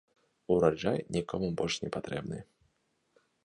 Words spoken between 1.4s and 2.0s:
больш не